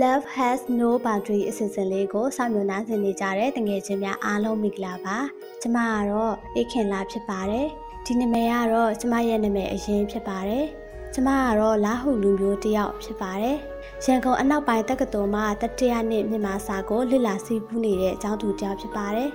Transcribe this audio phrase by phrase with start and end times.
[0.00, 5.16] Love has no boundary အစီအစဉ်လေးကိုစောင့်မျှော်နှားဆင်နေကြတဲ့တငယ်ချင်းများအားလုံးမင်္ဂလာပါ
[5.62, 7.66] ကျမကတော့အေခင်လာဖြစ်ပါတယ်
[8.06, 10.66] ဒီနာမည်ကတော့ကျမရဲ့နာမည်အရင်ဖြစ်ပါတယ်
[11.14, 13.56] ကျမကတော့လာဟုလူမျိုးတစ်ယောက်ဖြစ်ပါတယ်
[14.04, 19.30] ရန်ကုန်အနောက်ပိုင်းတက္ကသိုလ်မှာတတိယနှစ်မြန်မာစာကိုလစ်လာစီးပူးနေတဲ့အကြောင်းသူတစ်ယောက်ဖြစ်ပါတယ်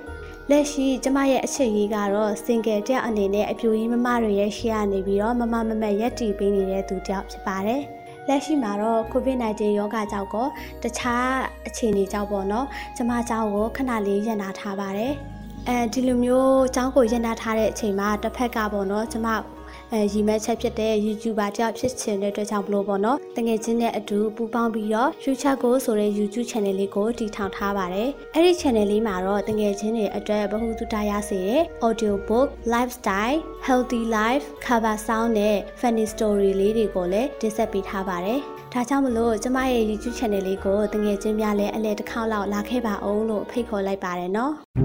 [0.50, 7.82] လက်ရှိကျမရဲ့အချစ်ရေးကတော့ single တယောက်အနေနဲ့အပြူကြီးမမတွေရဲ့ရှေ့ကနေပြီးတော့မမမမရက်တီပေးနေတဲ့သူတယောက်ဖြစ်ပါတယ်
[8.29, 10.47] လက်ရှိမှာတော့ COVID-19 ရောဂါကြောင့်ကော
[10.83, 11.29] တခြား
[11.67, 15.13] အခြေအနေကြောင့်ပေါ့နော်ကျမเจ้าကိုခဏလေးရန်နာထားပါတယ်
[15.69, 19.29] အဲဒီလိုမျိုးเจ้าကိုရန်နာထားတဲ့အချိန်မှာတစ်ဖက်ကပေါ့နော်ကျမ
[19.94, 34.02] အဲရီမဲ့ချက်ဖြစ်တဲ့ YouTuber တယောက်ဖြစ်ချင်တဲ့အတွက်ကြောင့်မလို့ပေါ့နော်တငယ်ချင်းနဲ့အတူပူးပေါင်းပြီးတော့ Future Go ဆိုတဲ့ YouTube channel လေးကိုတည်ထောင်ထားပါတယ်အဲ့ဒီ channel လေးမှာတော့တငယ်ချင်းတွေအတွက်ဗဟုသုတရစေတဲ့ audio book lifestyle healthy
[34.18, 38.40] life cover sound နဲ့ funny story လေးတွေကိုလည်းတင်ဆက်ပေးထားပါတယ်
[38.74, 44.85] ဒါကြောင့်မလို့ကျမရဲ့ YouTube channel လေးကိုတငယ်ချင်းများလည်းအလဲတစ်ခေါက်လောက်လာခဲ့ပါအောင်လို့ဖိတ်ခေါ်လိုက်ပါတယ်နော်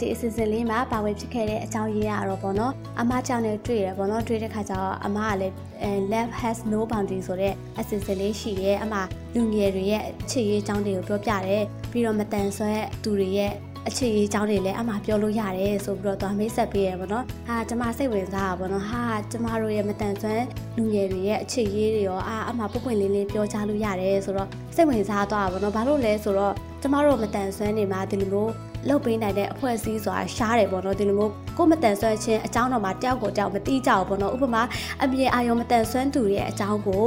[0.00, 5.54] ဒီအစီအစဉ်လေးမှာပါဝင်ဖြစ်ခဲ့တဲ့အကြောင်းရင်းရတော့ပေါ့နော်အမကြောင့်လည်းတွေ့ရပေါ့နော်တွေ့တဲ့ခါကျတော့အမကလည်း
[6.12, 8.94] love has no boundary ဆိုတဲ့အစီအစဉ်လေးရှိရဲအမ
[9.34, 12.72] လူငယ်တွေရဲ့အခြေရေးအကြောင်းတွေကိုပြောပြတယ်ပြီးတော့မတန်ဆွဲ
[13.02, 13.52] သူတွေရဲ့
[13.88, 20.44] အခြေရေးအကြောင်းတွေလည်းအမှပြောလို့ရတယ်ဆိုပြီးတော့သွားမိတ်ဆက်ပေးရပေါ့နော်။ဟာကျမစိတ်ဝင်စားတာပေါ့နော်။ဟာကျမတို့ရဲ့မတန်ဆွမ်း
[20.76, 28.52] လူငယ်တွေရဲ့အခြေရေးတွေရောအာအမှပွပွင့်လင်းလင်းပြောချလို့ရတယ်ဆိုတော့စိတ်ဝင်စားသွားတာပေါ့နော်။ဘာလို့လဲဆိုတော့ကျမတို့မတန်ဆွမ်းနေမှာဒီလိုမျိုး
[28.88, 34.62] လှုပ်ပေးနိုင်တဲ့အဖွဲ့အစည်းဆိုတာရှားတယ်ပေါ့နော်ဒီလိုမျိုးကိုမတန်ဆွမ်းခြင်းအကြောင်းတော်မှာတယောက်ကိုတယောက်မတိကြဘူးပေါ့နော်ဥပမာ
[35.02, 37.06] အမြင်အာရုံမတန်ဆွမ်းသူရဲ့အကြောင်းကို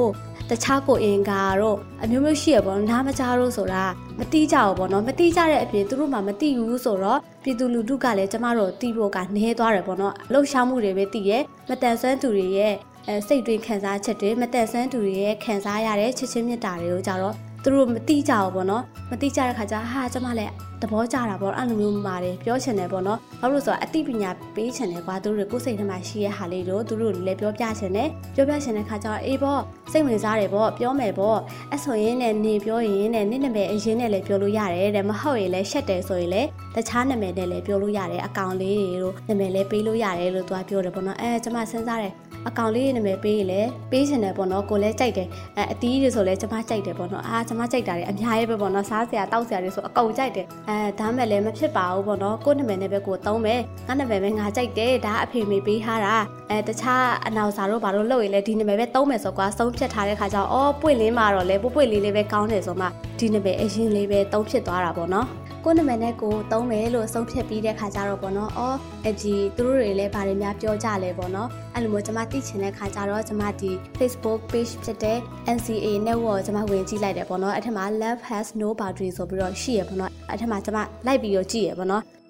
[0.50, 3.84] တခြားကိုအင်္ဂါတော့အမျိုးမျိုးရှိရပေါ့နော်နားမကြားလို့ဆိုတာ
[4.20, 12.74] မတိကြဘူးပေါ့နော်မတိကြတဲ့အပြင်သူတို့မှမတိဘူးဆိုတော့ပြည်သူလူထုကလည်းကျမတို့တိဖို့ကနှဲသွားတယ်ပေါ့နော်လှုပ်ရှားမှုတွေပဲတိရဲ့မတန်ဆွမ်းသူတွေရဲ့
[13.08, 29.62] အဲစိတ်တွင်းခံစားချက်တွေမတန်ဆွမ်းသူတွေရဲ့ခံစားရတဲ့ချစ်ချင်းမြတ်တာတွေကိုကြတော့ သူတို့မတိကြဘူးပေါ့နော်မတိကြတဲ့ခါကျဟာကျမလည်းသဘောကျတာပေါ့အဲ့လိုမျိုးပါတယ်ပြောချင်တယ်ပေါ့နော်ဘာလို့ဆိုတော့အသိပညာပေးချင်တယ်ကွာသူတို့ကိုယ်စိတ်ထဲမှာရှိရဟာလေးတို့သူတို့လည်းပြောပြချင်တယ်ပြောပြချင်တဲ့ခါကျတော့အေးပေါ့
[29.92, 31.40] စိတ်ဝင်စားတယ်ပေါ့ပြောမယ်ပေါ့
[31.76, 42.14] အဆိုရင်နဲ့နေပြောရင်နဲ့နင့်နာမည်အရင်နဲ့လည်းပြောလို့ရတယ်တဲ့မဟုတ်ရင်လည်းရှက်တယ်ဆိုရင်လည်းတခြားနာမည်နဲ့လည်းပြောလို့ရတယ်အကောင်လေးတွေတို့နာမည်လည်းပေးလို့ရတယ်လို့သူကပြောတယ်ပေါ့နော်အဲကျွန်မစဉ်းစားတယ်
[42.47, 56.16] အကောင့်လေးနာမည်ပေးရင်လည်းပေးချင်တယ်ပေါ့နော်ကိုလည်းကြိုက်တယ်အဲအတီးတွေဆိုလည်းကျမကြိုက်တယ်ပေါ့နော်အာကျမကြိုက်တာတွေအများကြီးပဲပေါ့နော်စားစရာတောက်စရာတွေဆိုအကုန်ကြိုက်တယ်အဲဒါမှလည်းမဖြစ်ပါဘူးပေါ့နော်ကိုနာမည်နဲ့ပဲကိုသုံးမယ်ငါနာမည်ပဲငါကြိုက်တယ်ဒါအဖေမေပေးထားတာ
[56.50, 62.88] အဲတခြားအနောက်စာတို့ဘာလို့လုပ်ရင်လဲဒီနာမည်ပဲသုံးမယ်ဆိုကွာဆုံးဖြတ်ထားတဲ့ခါကျတော့အော်ပွင့်လင်းมาတော့လေပွပွင့်လေးလေးပဲကောင်းတယ်ဆိုမှ
[63.19, 65.28] ဒီနာမည်အရင်လေးပဲသုံးဖြစ်သွားတာပေါ့နော်
[65.66, 68.78] ကိုနာမည်နဲ့ကိုသုံးမယ်လို့ဆုံးဖြတ်ပြီးတဲ့ခါကျတော့ပေါ့နော်။အော်
[69.08, 75.18] အဒီသူတို့တွေလည်းဗာတွေများပြောကြလဲပေါ့နော်။အဲ့လိုမျိုးကျွန်မသိချင်တဲ့ခါကျတော့ကျွန်မဒီ Facebook page ဖြစ်တဲ့
[75.56, 82.03] NCA network ကျွန်မဝင်ကြည့်လိုက်တယ်ပေါ့နော်။အဲ့ထက်မှာ love has no boundary ဆိုပြီးတော့ရှိရပေါ့နော်။အဲ့ထက်မှာကျွန်မလိုက်ပြီးတော့ကြည့်ရပေါ့နော်။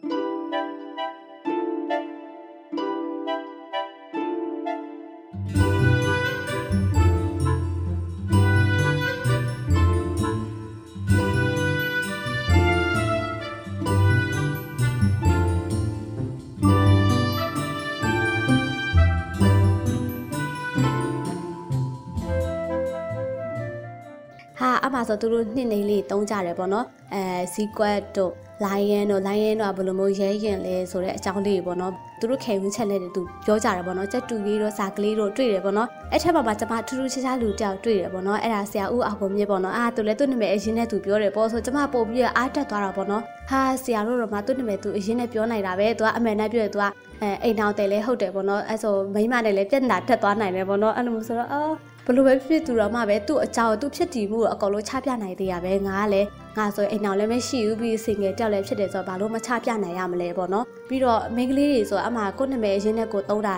[25.11, 27.23] ဆိုသူတို့နှစ်နေလေးတုံးကြတယ်ပေါ့နော်အဲ
[27.53, 28.33] sequence တို့
[28.65, 46.85] lion တို့ lion တို့ကဘယ်လိုမျိုးရဲရင်လဲဆိုတဲ့အကြောင်းလေးပေါ့နော်သူတို့ခေဝင်းချက်လေးတွေသူပြောကြတယ်ပေါ့နော်ကြက်တူလေးတို့စာကလေးတို့တွေ့တယ်ပေါ့နော်အဲ့ထက်မှာမှကျွန်မထူးထူးခြားခြားလူတယောက်တွေ့တယ်ပေါ့နော်အဲ့ဒါဆရာဦးအောင်ကိုမြင့်ပေါ့နော်အာသူလည်းသူ့နာမည်အရင်နဲ့သူပြောတယ်ပေါ့ဆိုကျွန်မပို့ပြီးအားတက်သွားတာပေါ့နော်ဟာဆရာတို့တော့မှသူ့နာမည်သူအရင်နဲ့ပြောနိုင်တာပဲသူကအမှန်တမ်းပြောတယ်သူက
[47.21, 51.73] အဲအိမ်တော်တယ်လဲဟုတ်တယ်ပေါ့နော်အဲ့ဆိုမိမနဲ့လည်းပြက်နာတက်သွားနိုင်တယ်ပေါ့နော်အဲ့လိုမျိုးဆိုတော့အော်
[52.05, 56.27] ဘလို့ပဲဖြစ်သူတော့မှပဲသူ့အကြောင်းသူ့ဖြစ်တည်မှုအကုန်လုံးချပြနိုင်သေးရပဲငါကလည်း
[56.57, 63.55] ငါဆိုအိမ်အောင်လည်းမရှိဘူးပြီးစင်ငယ်တယောက်လည်းဖြစ်တယ်ဆိုတော့ဘာလို့မချပြနိုင်ရမလဲပေါ့နော်ပြီးတော့မိန်းကလေးတွေဆိုအမှကိုယ့်နာမည်အရင်နဲ့ကိုသုံးတာ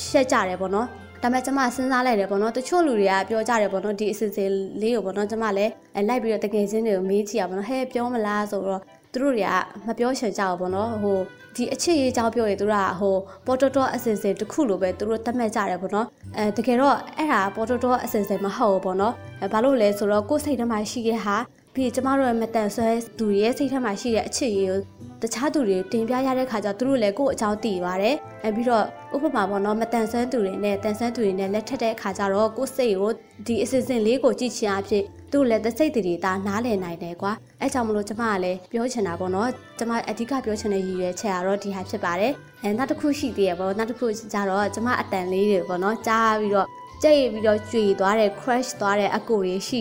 [0.00, 0.86] ရှက်ကြတယ်ပေါ့နော်
[1.22, 4.50] ဒါပေမဲ့ကျမစဉ်းစားလိုက်တယ်ပေါ့နော်တချို့လူတွေကပြောကြတယ်ပေါ့နော်ဒီအစီအစဉ်
[4.80, 5.72] လေးကိုပေါ့နော်ကျမလည်း
[6.08, 8.80] လိုက်ပြီးတော့တကယ်ချင်းတွေကိုမေးကြည့်ရပါတော့ဟဲ့ပြောမလားဆိုတော့
[9.12, 9.52] သူတို့တွေက
[9.86, 11.18] မပြောချင်ကြဘူးပေါ့နော်ဟို
[11.56, 13.16] ဒီအချစ်ရေးကြောင်းပြောရင်သူတို့ကဟို
[13.46, 16.06] ပေါ်တော်တော်အစင်စင်တစ်ခုလိုပဲသူတို့သတ်မှတ်ကြတယ်ပေါ့နော်
[16.36, 21.36] အဲတကယ်တော့အဲ့ဒါပေါ်တော်တော်အစင်စင်မဟုတ်ဘူးပေါ့နော်အဲဘာလို့လဲဆိုတော့ကိုယ်စိတ်ထဲမှာရှိခဲ့ဟာ
[21.74, 22.88] ပြီးကျမတို့ရဲ့မတန်ဆွဲ
[23.18, 24.80] သူရဲ့စိတ်ထဲမှာရှိတဲ့အချစ်ရေးကို
[25.22, 28.84] တခြားသူတွေတင်ပြရတဲ့ခါကျသူတို့လည်းကိုယ့်အကြောင်းသိပါတယ်အဲပြီးတော့
[29.14, 33.12] ဥပမာပေါ့နော်မတန်ဆွမ်းသူတွေနဲ့တန်ဆွမ်းသူတွေနဲ့လက်ထက်တဲ့ခါကျတော့ကိုယ့်စိတ်ကို
[33.46, 42.32] ဒီအစစ်စင်လေးကိုကြည့်ချင်အဖြစ် သူ့လည်းသစိတ်တွေတာနားလည်နိုင်တယ်ကွာအဲကြောင့်မလို့ကျမကလည်းပြောချင်တာပေါ့နော်ကျမအဓိကပြောချင်တဲ့ရည်ရွယ်ချက်ကတော့ဒီဟာဖြစ်ပါတယ်
[42.62, 46.68] အဲနောက်တစ်ခုရှိသေးရပေါ့နောက်တစ်ခုကျတော့ကျမအတန်လေးတွေပေါ့နော်ကြားပြီးတော့
[47.02, 49.80] ကြိတ်ပြီးတော့ကြွေသွားတဲ့ crash သွားတဲ့အကိုတွေရှိ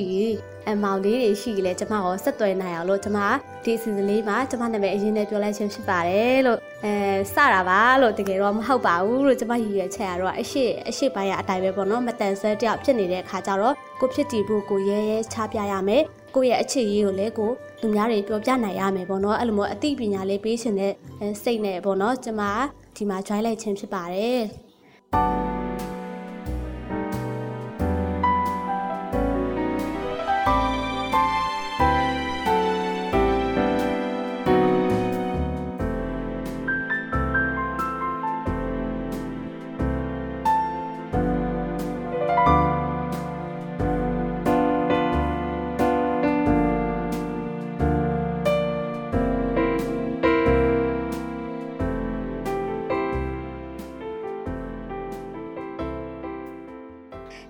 [0.68, 3.18] အမောင်လေးတွေရှိလေကျမကိုဆက်သွယ်နိုင်အောင်လို့ကျမ
[3.64, 6.94] ဒီစီစဉ်လေးမှာကျမနာမည်အရင်နဲ့ပြောလိုက်ခြင်းဖြစ်ပါတယ်လို့အဲ
[7.34, 16.04] စတာပါလို့တကယ်တော့မဟုတ်ပါဘူးလို့ကျမရည်ရွယ်ချက်ကတော့အရှိအရှိပိုင်းရအတိုင်းပဲပေါ့နော်မတန်ဆွဲတယောက်ဖြစ်နေတဲ့အခါကျတော့ကိုဖြစ်တည်ဖို့ကိုရဲရဲချပြရမယ်
[16.36, 20.94] ကိုရဲ့အခြေရေးကိုလည်းကိုလူများတွေပြောပြနိုင်ရမယ်ပေါ့နော်အဲ့လိုမျိုးအသိပညာလေးပေးရှင်တဲ့
[21.44, 22.42] စိတ်နဲ့ပေါ့နော်ကျမ
[22.96, 25.51] ဒီမှာ join လိုက်ခြင်းဖြစ်ပါတယ်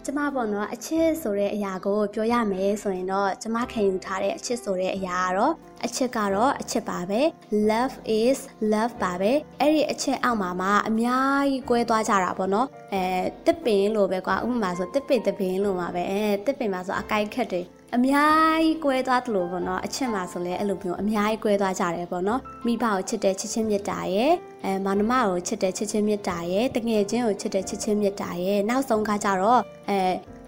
[0.05, 5.53] ကျမပေါ့နော်အချစ်ဆိုတဲ့အရာကိုပြောရမယ်ဆိုရင်တော့ကျမခံယူထားတဲ့အချစ်ဆိုတဲ့အရာကတော့
[5.85, 7.21] အချစ်ကတော့အချစ်ပါပဲ
[7.69, 8.39] love is
[8.71, 13.03] love ပါပဲအဲ့ဒီအချစ်အောက်မှာမှအများကြီးကွဲသွားကြတာပေါ့နော်အဲ
[13.45, 17.65] တစ်ပင်လို့ပဲကွာဥပမာဆိုတစ်ပင်တစ်ပင်လို့မှာပဲအဲတစ်ပင်မှာဆိုအကိုက်ခက်တယ်
[17.95, 24.31] အများကြီးကွဲသွားသလိုပေါ့နော်အချစ်မှာဆိုလဲအဲ့လိုမျိုးအများကြီးကွဲသွားကြတယ်ပေါ့နော်မိဘကိုချစ်တဲ့ချစ်ချင်းမြတ်တာရဲ့
[24.63, 29.97] အဲမောင်နှမကိုချစ်တဲ့ချစ်ချင်းမြတ်တာရဲ့တငယ်ချင်းကိုချစ်တဲ့ချစ်ချင်းမြတ်တာရဲ့နောက်ဆုံးကကြတော့အဲ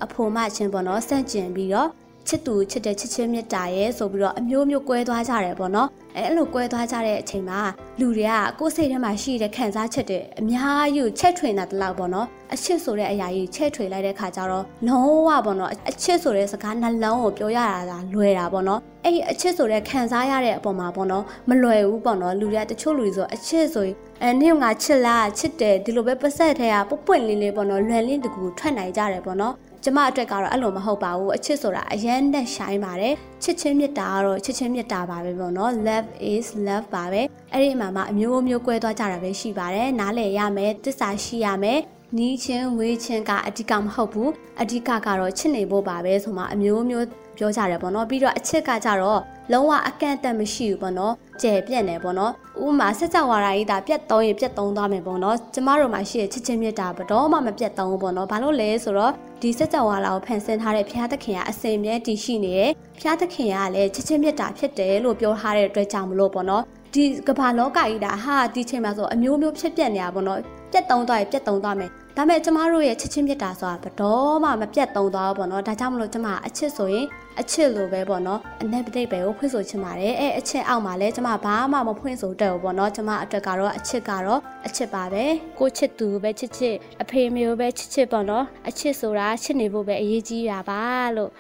[0.04, 1.90] အဖိုမချင်းပေါ့နော်စန့်ကျင်ပြီးတော့
[2.28, 7.60] ချစ်သူချစ်တဲ့ချစ်ချင်းမြတ်တာရဲ့ဆိုပြီးတော့အမျိုးမျိုးကွဲသွားကြတယ်ပေါ့နော် အဲအဲ့လိုကွဲသွားကြတဲ့အချိန်မှာ
[8.00, 33.14] လူတွေကကိုယ်စိတ်ထဲမှာရှိတဲ့ခံစားချက်တွေအများကြီးချက်ထွင်တာတလောက်ပေါ့နော်အချစ်ဆိုတဲ့အရာကြီးချက်ထွင်လိုက်တဲ့ခါကျတော့လုံးဝပေါ့နော်အချစ်ဆိုတဲ့စကားနှလုံးကိုပြောရတာကလွယ်တာပေါ့နော်အဲ့ဒီအချစ်ဆိုတဲ့ခံစားရတဲ့အပေါ်မှာပေါ့နော်မလွယ်ဘူးပေါ့နော်လူတွေကတချို့လူတွေဆိုအချစ်ဆိုရင်အဲနင့်ကချစ်လားချစ်တယ်ဒီလိုပဲပတ်ဆက်ထဲကပွပွင့်လေးလေးပေါ့နော်လွယ်လင်းတကူထွက်နိုင်ကြတယ်ပေါ့နော် ကျမအတွက်ကတော့အဲ့လိုမဟုတ်ပါဘူးအချစ်ဆိုတာအရန်နဲ့ရှိုင်းပါတယ်
[33.44, 37.22] ချစ်ချင်းမြတ်တာကတော့ချစ်ချင်းမြတ်တာပါပဲပေါ့နော် love is love ပါပဲ
[37.54, 41.80] အဲ့ဒီမှာမှအမျိုးမျိုးကွဲသွားကြတာပဲရှိပါတယ်နားလည်ရမယ်တစ္ဆာရှိရမယ်
[42.18, 44.32] နီးချင်းဝေးချင်းကအဓိကမဟုတ်ဘူး
[44.62, 47.06] အဓိကကတော့ချစ်နေဖို့ပါပဲဆိုမှအမျိုးမျိုး
[47.38, 52.32] ပြောကြတယ်ပေါ့နော်ပြီးတော့အချစ်ကကြတော့ လုံးဝအကန့်အသတ်မရှိဘူးပေါ့နော်ကျယ်ပြန့်တယ်ပေါ့နော်
[52.64, 70.40] ဥပမာစက်ကြဝဠာကြီးဒါပြတ်သုံးရင်ပြတ်သုံးသွားမယ်ပေါ့နော်ကျမတို့မှာရှိတဲ့ချစ်ချင်းမြတ်တာဘတော်မှမပြတ်သုံးဘူးပေါ့နော်ဘာလို့လဲဆိုတော့ဒီစက်ကြဝဠာကိုဖန်ဆင်းထားတဲ့ဘုရားသခင်ကအစဉ်မြဲတည်ရှိနေတယ်ဘုရားသခင်ကလည်းချစ်ချင်းမြတ်တာဖြစ်တယ်လို့ပြောထားတဲ့အတွက်ကြောင့်မလို့ပေါ့နော်ဒီကမ္ဘာလောကကြီးဒါဟာဒီချိန်မှာဆိုအမျိုးမျိုးဖြစ်ပြက်နေတာပေါ့နော်
[70.72, 77.06] ပြတ်သုံးသွားရင်ပြတ်သုံးသွားမယ် ဒါမဲ့ကျမတို့ရဲ့ချစ်ချင်းမြတ်တာဆိုတာဘတော်မှမပြတ်သုံးသွားဘူးပေါ့နော်ဒါကြောင့်မလို့ကျမအချစ်ဆိုရင်
[77.40, 85.24] အချစ်လိုပဲပေါ့နော်အနက်ပတိတ်ပဲကိုဖွင့်ဆိုချင်ပါတယ်အဲအချစ်အောက်မှာလဲကျမဘာမှမဖွင့်ဆိုတတ်ဘူးပေါ့နော်ကျမအတွက်ကတော့အချစ်ကတော့အချစ်ပါပဲ
[85.60, 90.82] ကိုချစ်သူပဲချစ်ချစ်အဖေမျိုးပဲချစ်ချစ်ပေါ့နော်အချစ်ဆိုတာချစ်နေဖို့ပဲအရေးကြီးတာပါ
[91.18, 91.32] လို့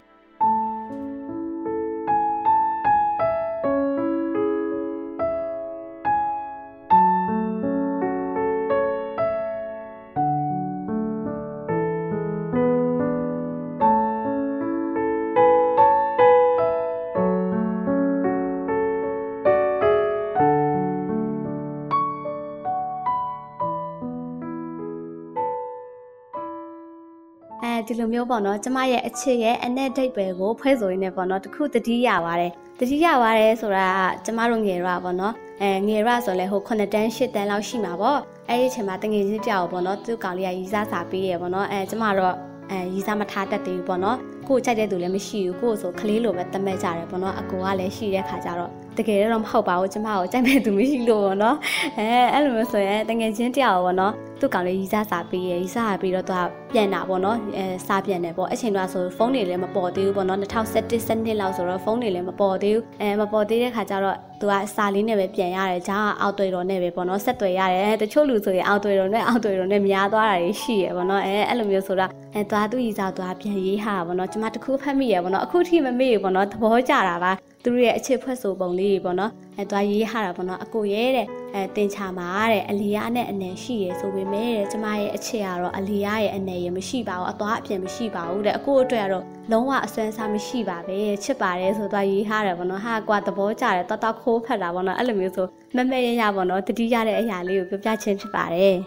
[27.87, 42.35] ဒီလိုမျိုးပေါ့နော်ကျမရဲ့အချစ်ရဲ့အနဲ့ဒိတ်ပဲကိုဖွဲ့ဆိုရင်းနဲ့ပေါ့နော်တခုတတိရပါတယ်တတိရပါတယ်ဆိုတာကကျမတို့ငယ်ရပေါ့နော်အဲငယ်ရဆိုလဲဟို9တန်း10တန်းလောက်ရှိမှာပေါ့အဲ့ဒီအချိန်မှာတငယ်ချင်းတယောက်ပေါ့နော်သူ့ကောင်လေးကရီစားစာပေးရပေါ့နော်အဲကျမတော့
[42.71, 51.57] အဲရီစားမထားတတ်သေးဘူးပေါ့နော်ကိုကြိုက်တဲ့သူလည်းမရှိဘူးကိုဆိုကလေးလိုပဲတတ်မဲ့ကြတယ်ပေါ့နော်အကူကလည်းရှိတဲ့ခါကျတော့တကယ်တော့မဟုတ်ပါဘူးကျမကိုကြိုက်မဲ့သူမရှိလို့ပေါ့နော်
[51.97, 56.41] အဲအဲ့လိုမျိုးဆိုရင်တငယ်ချင်းတယောက်ပေါ့နော်သူ့ကောင်လေးရီစားစာပေးရရီစားပြီးတော့သူက
[56.73, 77.31] ပြန်တာပေါ့နော်အဲစာပြန်တယ်ပေါ့အချိန်တော့ဆိုဖုန်းတွေလည်းမပေါ်သေးဘူးပေါ့နော်2017စနစ်လောက်ဆိုတော့ဖုန်းတွေလည်းမပေါ်သေးဘူးအဲမပေါ်သေးတဲ့ခါကျတော့သူကစာလေးနဲ့ပဲပြန်ရတယ်ဂျာအောက်တွေ့တော်နဲ့ပဲပေါ့နော်ဆက်သွယ်ရတယ်တချို့လူဆိုရင်အောက်တွေ့တော်နဲ့အောက်တွေ့တော်နဲ့များသွားတာတွေရှိရပေါ့နော်အဲအဲ့လိုမျိုးဆိုတော့အဲသွားသူ့ရီစားသွားပြန်ရေးဟာပေါ့နော်ကျမတခုဖတ်မိရပေါ့နော်အခုထိမမေ့ဘူးပေါ့နော်သဘောကျတာပါ
[77.63, 98.77] သူတို့ရဲ့အခြေဖွဲ့ဆိုပုံလေးတွေပေါ့နော်အဲသွားရေးဟာတာပေါ့နော်အကိုရဲတဲ့အဲတင်ချာမှာတဲ့အလီယာနဲ့အနေရှိရဆိုပေမဲ့တဲ့ကျမရဲ့အခြေကတော့အလီယာရဲ့အနေရမရှိပါဘူးအသွားအပြင်မရှိပါဘူးတဲ့အကိုအတွက်ကတော့လုံးဝအစွမ်းစားမရှိပါပဲချစ်ပါတယ်ဆိုသွားရေးဟာတယ်ပေါ့နော်ဟာကွာသဘောကျတယ်တတခိုးဖတ်တာပေါ့နော်အဲ့လိုမျိုးဆိုမမဲရရပေါ့နော်တတိရတဲ့အရာလေးကိုပြောပြချင်းဖြစ်ပါတယ်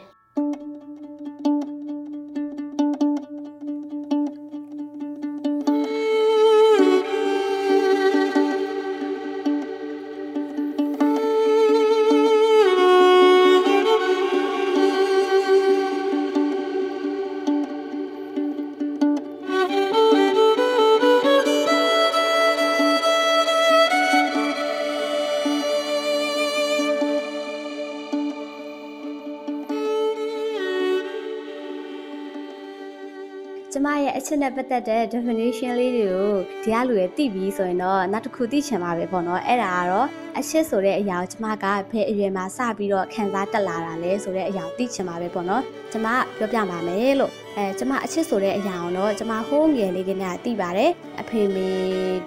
[34.40, 45.62] မရဲ့အချက်နဲ့ပတ်သက်တဲ့ definition လေးတွေကိုဒီကလူတွေသိပြီးဆိုရင်တော့နောက်တစ်ခုသိချင်ပါပဲပေါ့နော်အဲ့ဒါကတော့အချက်ဆိုတဲ့အရာကိုကျမကဘယ်အရွယ်မှာစပြီးတော့ခံစားတက်လာတာလဲဆိုတဲ့အရာကိုသိချင်ပါပဲပေါ့နော်
[45.93, 51.68] ကျမပြောပြပါမယ်လို့ အဲကျမအချစ်ဆိုတဲ့အရာအောင်တော့ကျမဟိုးငယ်လေးကတည်းကသိပါတယ်အဖေမေ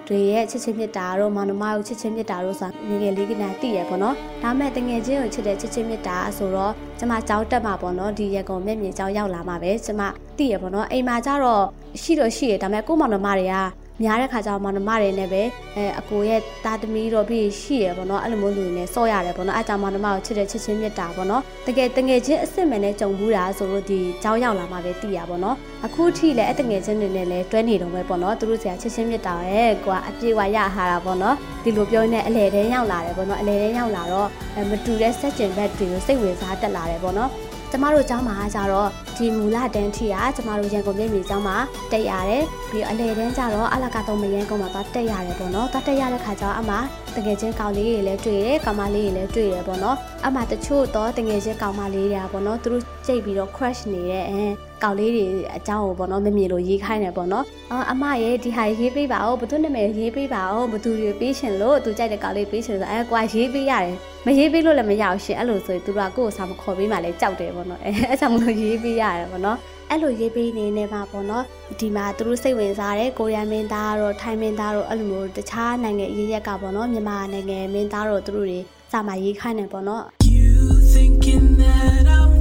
[0.08, 10.02] တွေရဲ့ချစ်ချင်းမြတ်တာတို့မောင်နှမတို့ချစ်ချင်းမြတ်တာတို့ဆိုတာငယ်ငယ်လေးကတည်းကသိရပေါ့နော်ဒါမဲ့တငယ်ချင်းကိုချစ်တဲ့ချစ်ချင်းမြတ်တာဆိုတော့ကျမကြောက်တက်မှာပေါ့နော်ဒီရကုံမျက်မြင်ကြောက်ရောက်လာမှာပဲကျမ
[10.38, 11.66] သိရပေါ့နော်အိမ်မှာကျတော့
[12.02, 13.56] ရှိတော့ရှိရဒါမဲ့ကိုမောင်နှမတွေက
[14.04, 15.44] များတဲ့ခါကျတော့မောင်နှမတွေနဲ့ပဲ
[15.76, 34.28] အဲအကိုရဲ့တာသမီတော့ပြီးရှိရပေါ့နော်အဲ့လိုမျိုးလူတွေနဲ့စော့ရတယ်ပေါ့နော်အဲကြောင့်မောင်နှမကိုချစ်တဲ့ချစ်ချင်းမြတ်တာပေါ့နော်တကယ်တငယ်ချင်းအစ်စ်မယ်နဲ့ကြုံဘူးတာဆိုလို့ဒီကြောင်းရောက်လာမှပဲသိရပေါ့နော်အခုထိလည်းအတငယ်ချင်းတွေနဲ့လည်းတွဲနေတော့ပဲပေါ့နော်သူတို့ဆရာချစ်ချင်းမြတ်တာရဲ့ကွာအပြေဝရဟာတာပေါ့နော်ဒီလိုပြောနေအလဲတန်းရောက်လာတယ်ပေါ့နော်အလဲတန်းရောက်လာတော့
[34.70, 37.30] မတူတဲ့စက်ကျင်ဘက်တွေကိုစိတ်ဝင်စားတက်လာတယ်ပေါ့နော်
[37.72, 41.58] ကျမတို့ကျောင်းမှာကျတော့ဒီမူလတန်းထီကကျမတို့ရန်ကုန်ပြည်မြေကျောင်းမှာ
[41.92, 46.72] တက်ရတယ်ပြီးတော့အလဲတန်းကျတော့အလကာတုံးမရန်ကုန်မှာသွားတက်ရတယ်ပေါ့နော်သွားတက်ရတဲ့ခါကျတော့အမ
[47.16, 54.44] တကယ်ချင်းကောင်လေးတွေလည်းတွေ့တယ်ကောင်မလေးတွေလည်းတွေ့တယ်ပေါ့နော်အမတချို့တော့တကယ်ချင်းကောင်မလေးတွေကပေါ့နော်သူတို့ကြိတ်ပြီးတော့ crush နေတဲ့အဲ
[54.84, 63.96] ကောင်လေးတွေအကြောင်းကိုပေါ့နော်မမြင်လို့ရေးခိုင်းတယ်ပေါ့နော်အော်အမရဲ့ဒီဟာရေးပေးပါဦးဘသူနာမည်ရေးပေးပါဦးဘသူတွေပေးရှင်လို့သူကြိုက်တဲ့ကောင်လေးပေးရှင်ဆိုအဲကွာရေးပေးရတယ်
[64.26, 69.58] မရေးပေးလို့လည်းမရအောင်ရှင်အဲ့လိုဆိုရင်သူတို့ကကိုယ့်ကိုစာမခေါ်ပေးမှလည်းကြောက်တယ်ပေါ့နော်အဲအဲ့ကြောင့်မလို့ရေးပေးရတယ်ပေါ့နော်
[69.90, 71.44] အဲ့လိုရေးပေးနေနေမှာပေါ့နော်
[71.80, 78.60] ဒီမှာသူတို့စိတ်ဝင်စားတဲ့ကိုရီးယားမင်းသားတို့ထိုင်းမင်းသားတို့အဲ့လိုမျိုးတခြားနိုင်ငံရေးရက်ကပေါ့နော်မြန်မာနိုင်ငံမင်းသားတို့သူတို့တွေ
[78.92, 80.04] စာမရေးခိုင်းနေပေါ့နော်
[80.36, 80.58] You
[80.96, 82.34] thinking that I'm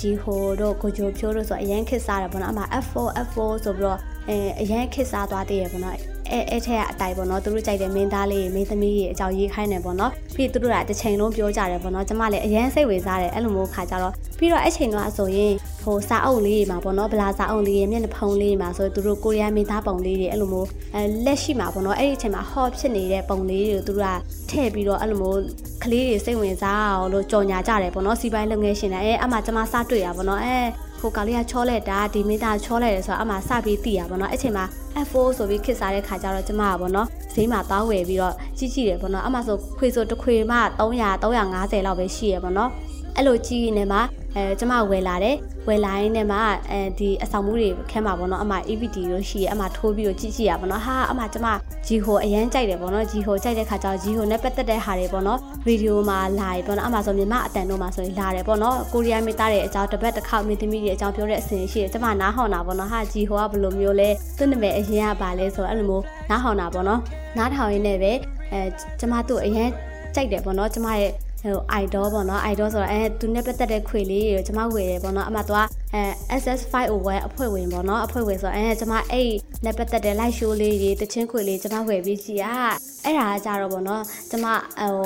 [0.00, 5.96] အဲဂျီဟိုတို့ကိုဂျိုဖြိုးတို့ဆိုအရန်ခစ်စားတယ်ပေါ့နော်အမ F4 F4 ဆိုပြီးတော့အဲအရန်ခစ်စားသွားတည်ရပေါ့နော်
[6.30, 15.52] အဲအဲ့ထက်ကအတိုင်ပေါ့နော်သူတို့ကြိုက်တဲ့မင်းသားလေးမင်းသမီးကြီးအကြောင်းရေးခိုင်းတယ်ပေါ့နော်ပြီးသူတို့ကတစ်ချိန်လုံးပြောကြတယ်ပေါ့နော်ကျမလည်းအရန်စိတ်ဝင်စားတယ်အဲ့လိုမျိုးခါကြတော့ပြီးတော့အဲ့ချိန်တော့ဆိုရင်
[15.82, 24.18] ဟိုစာအုပ်လေးတွေမှာပေါ့နော်ဗလာစာအုပ်လေးတွေမျက်နှာဖုံးလေးတွေမှာဆိုသူတို့ကိုရီးယားမင်းသားပုံလေးတွေအဲ့လိုမျိုးအဲလက်ရှိမှာပေါ့နော်အဲ့ဒီအချိန်မှာ hot ဖြစ်နေတဲ့ပုံလေးတွေကိုသူတို့က
[24.50, 25.40] ထည့်ပြီးတော့အဲ့လိုမျိုး
[25.84, 30.56] ကလေးတွေစိတ်ဝင်စားအောင်လို့ကြော်ညာကြတယ်ပေါ့နော်စီပိုင်းလုပ်ငန်းရှင်တွေအဲအမှကျမစတွေ့ရပါပေါ့နော်အဲ
[31.00, 34.64] ဟိုကောင်လေးကချောလက်တာဒီမိသားချောလိုက်တယ်ဆိုတော့အမှစပြီးသိရပါတော့အဲ့ချိန်မှာ
[35.06, 42.70] F4 ဆိုပြီးခစ်စားတဲ့ခါကျတော့ကျမကပေါ့နော်ဈေးမှာတောင်းဝယ်ပြီးတော့ကြီးကြီးတယ်ပေါ့နော်အမှဆိုခွေဆိုတစ်ခွေမှ300 350လောက်ပဲရှိရပေါ့နော်
[43.16, 44.02] အဲ့လိုကြီးနေမှာ
[44.34, 45.36] အဲကျမဝယ်လာတယ်
[45.68, 46.38] ဝယ်လာရင်းနဲ့မှ
[46.70, 51.46] အဲဒီအဆောင်မှုတွေခဲမှာပေါ့နော်အမ EVD လို့ရှိရအမထိုးပြီးတော့ကြည့်ကြည့်ရပါတော့ဟာအမကျမ
[51.86, 64.08] ဂျီဟိုအရန်ကြိုက်တယ်ပေါ့နော်ဂျီဟိုကြိုက်တဲ့ခါကျတော့ဂျီဟိုနဲ့ပတ်သက်တဲ့ဟာတွေပေါ့နော်ဗီဒီယိုမှာလာပြီပေါ့နော်အမဆိုမြန်မာအတန်တို့မှာဆိုရင်လာတယ်ပေါ့နော်ကိုရီးယားမိသားရဲ့အကြောင်းတစ်ပတ်တစ်ခေါက်မိသမီးရဲ့အကြောင်းပြောတဲ့အစီအစဉ်ရှိတယ်ကျမနားဟောင်းတာပေါ့နော်ဟာဂျီဟိုကဘယ်လိုမျိုးလဲ
[64.38, 67.00] သူ့နာမည်အရင်ကပါလဲဆိုတော့အဲ့လိုမျိုးနားဟောင်းတာပေါ့နော်
[67.38, 68.12] နားထောင်ရင်းနဲ့ပဲ
[68.52, 68.60] အဲ
[69.00, 69.68] ကျမသူ့အရင်
[70.14, 71.10] ကြိုက်တယ်ပေါ့နော်ကျမရဲ့
[71.42, 75.60] ဟို idol ပေါ့နော် idol ဆိုတော့အဲသူနဲ့ပတ်သက်တဲ့ခွေလေးကိုကျမဝယ်တယ်ပေါ့နော်အမှသူက
[75.94, 76.02] အဲ
[76.40, 79.28] SS501 အဖွဲ့ဝင်ပေါ့နော်အဖွဲ့ဝင်ဆိုတော့အဲကျမအဲ့
[79.64, 82.56] နဲ့ပတ်သက်တဲ့ live show လေးတွေတချင်းခွေလေးကျမဝယ်ပြီးကြည်อ่ะ
[83.04, 85.04] အဲ့ဒါကကြတော့ပေါ့နော်ကျမဟို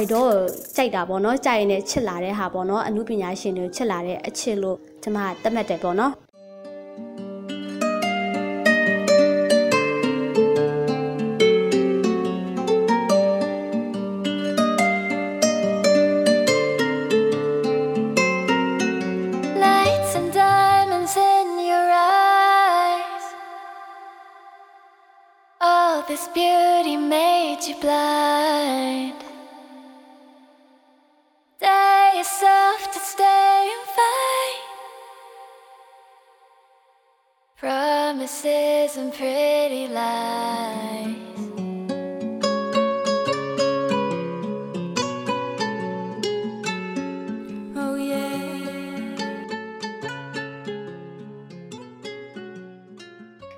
[0.00, 0.26] idol ကို
[0.76, 6.12] ကြိုက်တာပေါ့နော်ကြိုက်ရင်လည်းချစ်လာတဲ့ဟာပေါ့နော်အမှုပညာရှင်တွေကိုချစ်လာတဲ့အချစ်လို့ကျမသတ်မှတ်တယ်ပေါ့နော်
[39.04, 41.14] some pretty lies.
[47.76, 48.32] Oh, yeah.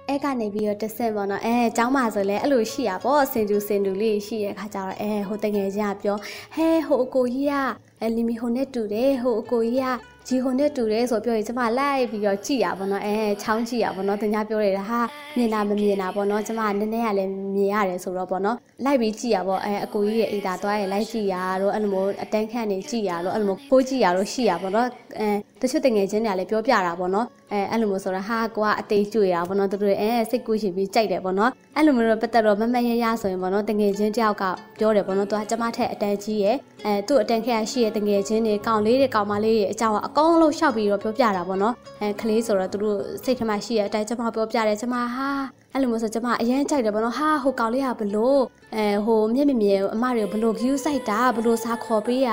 [0.09, 6.17] ။အဲကနေပြီးတော့တဆင့်ပေါ့နော်အဲចောင်းပါဆိုလဲအဲ့လိုရှိရပေါ့စင်တူစင်တူလေးရှိရခါကြတော့အဲဟိုတငယ်ချင်းကပြော
[6.55, 7.55] ဟဲဟိုအကိုကြီးက
[8.01, 15.01] အဲလီမီဟိုနဲ့တူတယ်ဟိုအကိုကြီးက ဂျီဟိုနဲ့တူတယ်ဆိုပြောရင်ကျမလိုက်ပြီးတော့ကြည်ရပေါ့နော်အဲချောင်းကြည့်ရပေါ့နော်တင်ကြပြောရတယ်ဟာ
[15.37, 25.29] မြင်တာမမြင်တာပေါ့နော်ကျမနည်းနည်းကလည်းမြင်ရတယ်ဆိုတော့ပေါ့နော်လိုက်ပြီးကြည်ရပေါ့အဲအကိုကြီးရဲ့အိတာသွားရင်လိုက်ကြည်ရတော့အဲ့လိုမျိုးအတန်းခန့်နေကြည်ရတော့အဲ့လိုမျိုးခိုးကြည်ရတော့ရှိရပေါ့နော်အဲ
[25.61, 34.45] တချို့တငယ်ချင်းတွေကလည်းပြောပြတာပေါ့နော်အဲအဲ့လိုမျိုးဆိုတော့ဟာကိုကအသေးကျွေတာပေါ့နော်သူတို့အဲစိတ်ကူးရှင်ပြီးကြိုက်တယ်ပေါ့နော်အဲ့လိုမျိုးတော့ပတ်သက်တော့မမရရဆိုရင်ပေါ့နော်တငယ်ချင်းတယောက်က
[34.79, 45.29] ပြောတယ်ပေါ့နော်သူကကျမထက်အတန်းကြီးရဲ့အဲသူ့အတန်းခက်ရှိရဲ့တငယ်ချင်းတွေကောင်လေးတွေကောင်မလေးတွေအကြောင်းအကုန်လုံးရှောက်ပြီးတော့ပြောပြတာပေါ့နော်အဲကလေးဆိုတော့သူတို့စိတ်ထဲမှာရှိရဲ့အတိုင်းကျမပြောပြတယ်ကျမဟာ
[45.77, 48.41] အဲ့လိုမျိုးဆိုကျမအရင်ကြိုက်တယ်ပေါ့နော်ဟာဟိုကောင်လေးကဘလို့
[48.77, 52.31] အဲဟိုမျက်မြင်မြင်အမတွေကိုဘလို့ view site တာဘလို့စာခေါ်ပေးရ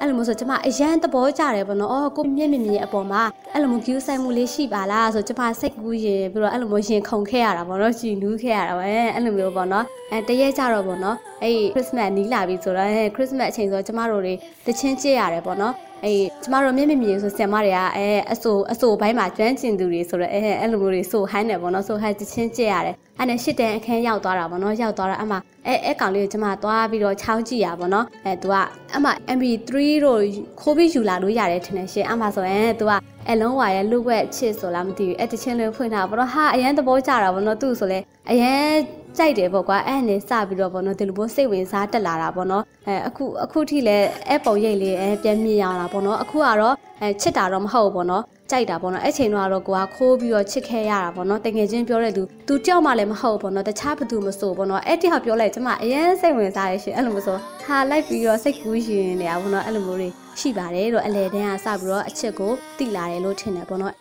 [0.00, 3.22] အဲ့လိုမျိုးဆိုကျမအရင်သဘောကျတယ်ပေါ့နော်အော်ကိုမျက်မြင်မြင်အပေါ်မှာ
[3.52, 8.84] အဲ့လိုမျိုး view site မှုလေးရှိပါလားဆိုကျမစိတ်ကူးရင်ပြီးတော့အဲ့လိုမျိုးရင်ခုန်ခဲ့ရတာပေါ့နော်ရှင်နူးခဲ့ရတာပဲ
[9.14, 14.34] အဲ့လိုမျိုးပေါ့နော်အဲတရက်ကြတော့ပေါ့နော်အဲ့ Christmas နီးလာပြီဆိုတော့အဲ Christmas အချိန်ဆိုကျမတို့တွေ
[14.66, 15.74] တချင်းကြည့်ရတယ်ပေါ့နော်
[16.04, 28.54] အေးကျမတို့မျက်မြင်မြင်ဆိုဆင်မတွေကအဲအဆိုအဆိုဘိုင်းမှာကျွမ်းကျင်သူတွေဆိုတော့အဲအဲ့လိုမျိုးတွေဆိုဟိုင်းတယ်ပေါ့နော်ဆိုဟိုင်းတချင်းကြည့်ရတယ်အဲ့နဲ့ရှစ်တန်းအခန်းရောက်သွားတာပေါ့နော်ရောက်သွားတာအမှအဲအဲကောင်လေးကိုကျမသွားပြီးတော့ချောင်းကြည့်ရပါတော့အဲသူက
[28.96, 29.70] အမှ MP3
[30.04, 30.20] တို့
[30.60, 32.92] ခိုးပြီးယူလာလို့ရတယ်ထင်တယ်ရှင်အမှဆိုရင်သူက
[33.30, 37.98] အလုံးဝရဲ့လူဝက်ချစ်ဆိုလားမသိဘူးအဲတချင်းလေးဖွင့်တာပေါ့နော်ဟာအရန်သဘောကျတာပေါ့နော်သူ့ဆိုလဲ
[38.30, 38.70] အရန်
[39.18, 60.08] ကြိုက်တယ်ပေါ့ကွာအဲ့နဲ့စပြီးတော့ပေါ့နော်ဒီလိုမျိုးစိတ်ဝင်စားတက်လာတာပေါ့နော်အဲအခုအခုထိလည်းအဲ့ပုံရိပ်လေးအဲပြန်မြင်ရတာပေါ့နော်အခုကတော့အဲချစ်တာတော့မဟုတ်ဘူးပေါ့နော်ကြိုက်တာပေါ့နော်အဲ့ချိန်တော့ကတော့ကိုကခိုးပြီးတော့ချစ်ခဲ့ရတာပေါ့နော်တကယ်ချင်းပြောတဲ့သူသူကြောက်မှလည်းမဟုတ်ပေါ့နော်တခြားဘသူမဆိုပေါ့နော်အဲ့တိဟာပြောလိုက်ကျမအရင်စိတ်ဝင်စားရရှင်အဲ့လိုမျိုးဆိုဟာလိုက်ပြီးတော့စိတ်ကူးရှင်နေတာပေါ့နော်အဲ့လိုမျိုးတွေ
[60.40, 63.94] ရှိပါတယ်တော့အလေတန်းကစပြီးတော့အချစ်ကိုတိလာတယ်လို့ထင်တယ်ပေါ့နော်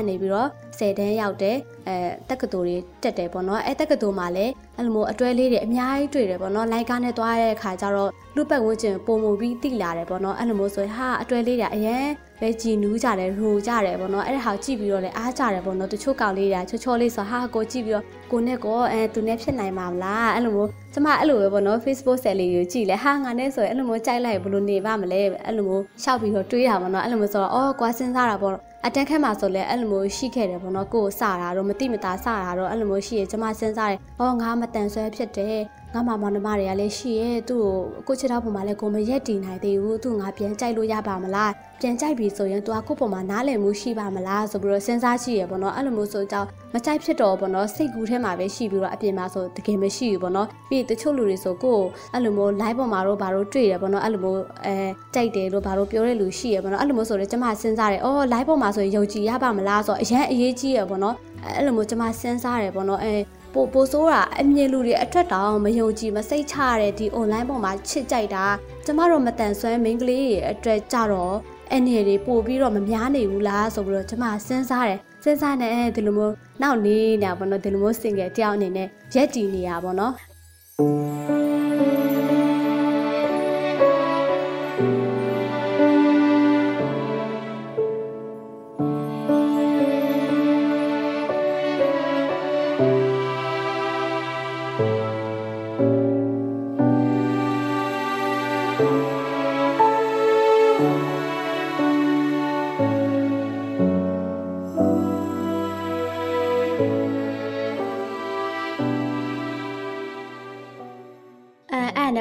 [0.00, 1.56] ကနေပြီးတော့10တန်းရောက်တယ်
[1.88, 1.96] အဲ
[2.30, 12.04] တက္ကသိုလ်တွေတက်တယ်ပေါ့နော်အဲတက္ကသိုလ်မှာလည်းအဲ့လိုမျိုးအတွဲလေးတွေအများကြီးတွေ့တယ်ပေါ့နော်လိုက်ကားနဲ့သွားတဲ့အခါကျတော့လူပတ်ဝန်းကျင်ပုံမပြီးတိလာတယ်ပေါ့နော်အဲ့လိုမျိုးဆိုရင်ဟာအတွဲလေးတွေအရင်
[12.40, 28.54] ပဲကြည်နူးကြတယ်ရိုကြတယ်ပေါ့နော်အဲ့ဒါဟာကြည့်ပြီးတော့လည်းအားကြတယ်ပေါ့နော်တချို့ကောင်လေးတွေကချောချောလေးဆိုဟာကိုကြည့်ပြီးတော့ကိုနဲ့ကောအဲသူနဲ့ဖြစ်နိုင်မှာမလားအဲ့လိုမျိုးကျမအဲ့လိုပဲပေါ့နော် Facebook ဆယ်လေးကိုကြည့်လဲဟာငါနဲ့ဆိုရင်အဲ့လိုမျိုးကြိုက်လိုက်ဘယ်လိုနေပါမလဲအဲ့လိုမျိုးရှောက်ပြီးတော့တွေးတာပေါ့နော်အဲ့လိုမျိုးဆိုတော့အော်ကွာစဉ်းစားတာပေါ့
[28.86, 35.58] အတန်းခက်မှာဆိုလဲအဲ့လိုမျိုးရှိခဲ့တယ်ပေါ့နော်ကိုယ်စတာတော့မတိမတာစတာတော့အဲ့လိုမျိုးရှိရကျမစဉ်းစားတယ်ဟောငါမတန်ဆွဲဖြစ်တယ်
[35.94, 37.72] ငါမမောင်နှမတွေကလည်းရှိရဲသူ့ကို
[38.08, 51.78] ကိုချစ်တော့ပုံမှာလည်းကိုမရက်တည်နိုင်သေးဘူးသူငါပြန်ကြိုက်လို့ရပါမလားပြန်ကြိုက်ပြီဆိုရင်သူကကိုပုံမှာနားလည်မှုရှိပါမလားဆိုပြီးတော့စဉ်းစားကြည့်ရပေါ့နော်အဲ့လိုမျိုးဆိုကြောင်းမကြိုက်ဖြစ်တော့ပေါ့နော်စိတ်ကူးထဲမှာပဲရှိပြီးတော့အပြင်မှာဆိုတကယ်မရှိဘူးပေါ့နော်ပြီးတချို့လူတွေဆိုကို
[52.12, 54.74] အဲ့လိုမျိုး live ပေါ်မှာတော့ဘာလို့တွေ့ရပေါ့နော်အဲ့လိုမျိုးအဲ
[55.14, 61.14] ကြိုက်တယ်လို့ဘာလို့ပြောတဲ့လူရှိရပေါ့နော်အဲ့လိုမျိုးဆိုတော့ကျမစဉ်းစားတယ်အော် live ပေါ်မှာဆိုရင်ယုံကြည်ရပါမလားဆိုတော့အရင်အရေးကြီးရပေါ့နော်
[61.56, 63.14] အဲ့လိုမျိုးကျမစဉ်းစားတယ်ပေါ့နော်အဲ
[63.54, 68.46] ပိုပိုဆိုးတာအမြင်လူတွေအထက်တောင်မယုံကြည်မစိတ်ချရတဲ့ဒီ online ပေါ်မှာချစ်ကြိုက်တာ
[68.84, 71.36] ကျမတို့မတန်ဆွမ်းမိန်းကလေးတွေအတွက်ကြတော့
[71.74, 81.49] အနေတွေပို့ပြီးတော့မများနေဘူးလားဆိုပြီးတော့ကျမစဉ်းစားတယ်စဉ်းစားနေအဲဒီလိုမျိုးနောက်နေနေတာပေါ့နော်ဒီလိုမျိုး single တယောက်အနေနဲ့ရက်တည်နေတာပေါ့နော်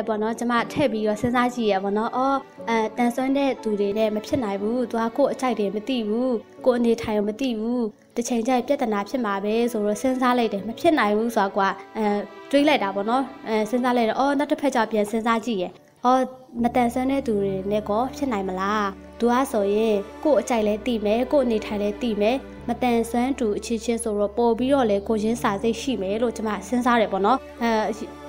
[0.09, 2.37] ပေါ့နော်ကျမထည့်ပြီးတော့စဉ်းစားကြည့်ရပေါ့နော်အော်
[2.69, 11.67] အဲတန်ဆွမ်းတဲ့သူတွေနဲ့မဖြစ်နိုင်ဘူးသူကကိုယ့်အကြိုက်တွေမသိဘူးကိုယ့်အနေထိုင်ကိုမသိဘူးတစ်ချိန်ကျရင်ပြဿနာဖြစ်မှာပဲဆိုတော့စဉ်းစားလိုက်တယ်မဖြစ်နိုင်ဘူးဆိုတာကွာ
[11.97, 12.05] အဲ
[12.51, 15.65] တွေးလိုက်တာပေါ့နော်အဲစဉ်းစားလိုက်တော့အော်နောက်တစ်ဖက်ကျပြန်စဉ်းစားကြည့်ရ
[16.05, 16.21] အော်
[16.63, 18.85] မတန်ဆွမ်းတဲ့သူတွေနဲ့ကောဖြစ်နိုင်မလား
[19.19, 27.69] သူကဆိုရင်ကိုယ့်အကြိုက်လဲသိမယ်ကိုယ့်အနေထိုင်လဲသိမယ်မတန်ဆွမ်းတူအချင်းချင်းဆိုတော့ပို့ပြီးတော့လေကိုချင်းစာစိတ်ရှိမယ်လို့ကျွန်မစဉ်းစားတယ်ပေါ့နော်အဲ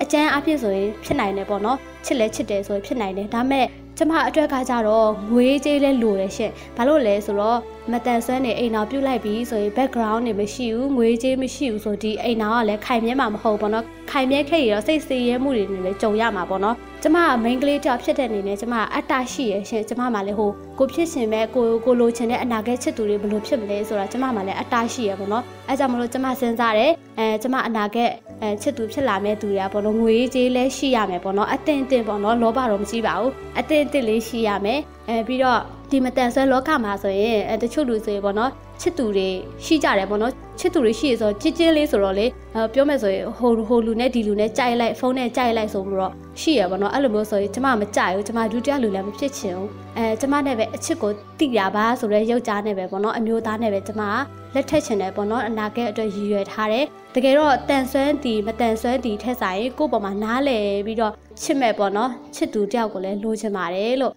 [0.03, 3.67] အကျန်းအဖြစ်ဆိုရင်ဖြစ်နိုင်တယ်ပေါ့နော်ချစ်လဲချစ်တယ်ဆိုရင်ဖြစ်နိုင်တယ်ဒါမဲ့
[3.99, 7.59] ကျမအတွက်ကကြတော့ငွေကြေးလဲလိုတယ်ရှင့်ဘာလို့လဲဆိုတော့
[7.93, 28.11] မတန်ဆွမ်းနေအိမ်တော်ပြုတ်လိုက်ပြီးဆိုရင် background တွေမရှိဘူးငွေကြေးမရှိဘူးဆိုဒီအိမ်တော်ကလည်းခိုင်မြဲမှာမဟုတ်ပေါ့နော်ခိုင်မြဲခဲ့ရတော့စိတ်စေးရဲမှုတွေနဲ့လည်းကြုံရမှာပေါ့နော်ကျမက main ကလေးတောက်ဖြစ်တဲ့အနေနဲ့ကျမကအတ္တရှိရရှင်ကျမမှလည်းဟိုကိုဖြစ်ရှင်မဲ့ကိုကိုလိုချင်တဲ့အနာဂတ်ချစ်သူတွေဘယ်လိုဖြစ်မလဲဆိုတာကျမမှလည်းအတ္တရှိရပေါ့နော်အဲကြောင့်မလို့ကျမစဉ်းစားတယ်အဲကျမအနာဂတ်
[28.43, 38.51] အဲချစ်သူဖြစ်လာမဲ့သူတွေကပေါ့နော်ငွေကြေးလဲရှိရမယ်ပေါ့နော်အတင်းအတင်းပေါ့နော်လောဘတော့မရှိပါဘူးအတင်းအတင်းလေးရှိရမယ်အဲပြီးတော့ ဒီမတန်ဆွဲလောကမှာဆိုရင်အဲတချို့လူဆိုရင်ပေါ့နော်
[38.81, 39.29] ချစ်သူတွေ
[39.65, 54.15] ရှိကြတယ်ပေါ့နော်ချစ်သူတွေရှိရဆိုချစ်ချင်းလေးဆိုတော့လေအဲပြောမယ်ဆိုရင်ဟိုဟိုလူနဲ့ဒီလူနဲ့ကြိုက်လိုက်ဖုန်းနဲ့ကြိုက်လိုက်ဆိုပြီးတော့ရှိရပေါ့နော်အဲ့လိုမျိုးဆိုရင်ကျမမကြိုက်ဘူးကျမဒုတိယလူလည်းမဖြစ်ချင်ဘူးအဲကျမနဲ့ပဲအချစ်ကိုတိရပါဆိုတော့ယောက်ျားနဲ့ပဲပေါ့နော်အမျိုးသားနဲ့ပဲကျမက
[54.55, 64.15] လက်ထက်ချင်တယ်ပေါ့နော်အနာဂတ်အတွက်ရည်ရွယ်ထားတယ်တကယ်တော့တန်ဆွမ်းတီမတန်ဆွမ်းတီထက်ဆိုင်ကိုယ့်ပေါ်မှာနားလည်ပြီးတော့ချစ်မဲ့ပေါ့နော်ချစ်သူတယောက်ကိုလည်းလိုချင်ပါတယ်လို့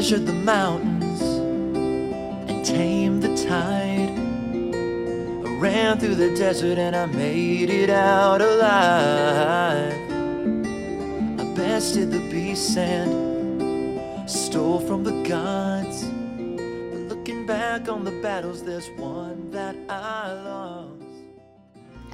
[0.00, 1.20] measured the mountains
[2.48, 4.08] and tamed the tide.
[5.46, 9.92] I ran through the desert and I made it out alive.
[11.38, 16.04] I bested the beasts and stole from the gods.
[16.04, 21.09] But looking back on the battles, there's one that I lost.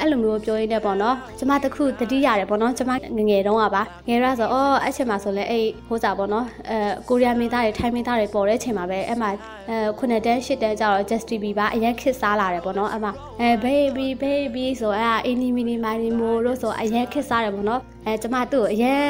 [0.00, 6.78] အဲ့လိုမျိုးပြောရင်းနဲ့ပေါ့နော်ကျမတခုတတိရတယ်ပေါ့နော်ကျမငငယ်တုန်းကပါငယ်ရဆိုအော်အဲ့ချိန်မှာဆိုလဲအဲ့ဟိုစားပေါ့နော်အဲ
[7.08, 9.30] ကိုရီးယားမင်းသားတွေထိုင်းမင်းသားတွေပေါ်တဲ့ချိန်မှာပဲအဲ့မှာ
[9.68, 19.04] အဲခုနှစ်တန်းရှစ်တန်းကျတော့ Justin Bieber အရင်ခစ်စားလာတယ်ပေါ့နော်အဲ့မှာအဲ baby baby ဆိုအဲ့အင်းနီမီနီမာနီမိုတို့ဆိုအရင်ခစ်စားတယ်ပေါ့နော်အဲကျမသူ့ကိုအရင်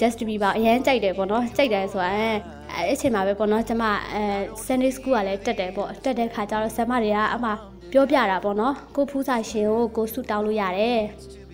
[0.00, 2.28] Justin Bieber အရင်ကြိုက်တယ်ပေါ့နော်ကြိုက်တယ်ဆိုတော့အဲ
[2.76, 4.22] အဲ့အချိန်မှာပဲပေါ့နော်ကျမအဲ
[4.64, 7.50] Sunday School ကလည်းတက်တယ်ပေါ့တက်တဲ့ခါကျတော့ဆရာမတွေကအမှ
[7.92, 10.98] ပြောပြတာပေါ့နော်ကိုဖူးစာရှင်ကိုကိုဆူတောင်းလို့ရတယ်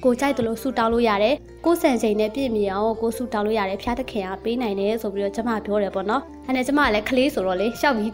[0.04, 8.12] ကိုကြိုက်တယ်လို့ဆူတောင်းလို့ရတယ်ကိုစံချိန်နဲ့ပြည့်မီအောင်ကိုဆူတောင်းလို့ရတယ်ဖျားသခင်ကပေးနိုင်တယ်ဆိုပြီးတော့ကျမပြောတယ်ပေါ့နော်အဲ့နဲ့ကျမကလည်းကလေးဆိုတော့လေရှောက်ပြီး